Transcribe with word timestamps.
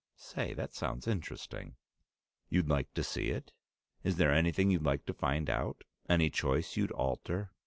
"Say, 0.17 0.55
that 0.55 0.73
sounds 0.73 1.05
interesting!" 1.07 1.75
"You'd 2.49 2.67
like 2.67 2.91
to 2.95 3.03
see 3.03 3.27
it? 3.27 3.51
Is 4.03 4.15
there 4.15 4.31
anything 4.33 4.71
you'd 4.71 4.81
like 4.81 5.05
to 5.05 5.13
find 5.13 5.47
out? 5.47 5.83
Any 6.09 6.31
choice 6.31 6.75
you'd 6.75 6.91
alter?" 6.93 7.51